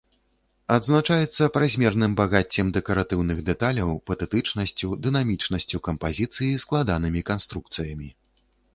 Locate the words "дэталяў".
3.51-3.93